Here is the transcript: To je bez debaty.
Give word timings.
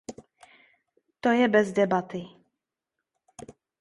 To 1.21 1.29
je 1.31 1.47
bez 1.47 1.73
debaty. 1.73 2.23